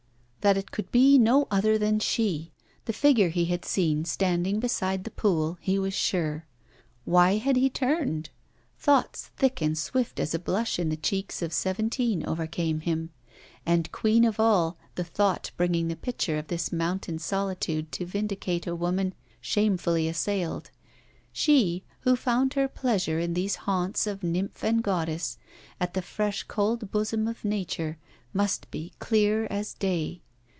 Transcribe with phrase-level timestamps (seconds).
[0.47, 2.51] That it could be no other than she,
[2.85, 6.47] the figure he had seen standing beside the pool, he was sure.
[7.05, 8.31] Why had he turned?
[8.79, 13.11] Thoughts thick and swift as a blush in the cheeks of seventeen overcame him;
[13.67, 18.65] and queen of all, the thought bringing the picture of this mountain solitude to vindicate
[18.65, 20.71] a woman shamefully assailed.
[21.31, 25.37] She who found her pleasure in these haunts of nymph and Goddess,
[25.79, 27.99] at the fresh cold bosom of nature,
[28.33, 30.19] must be clear as day.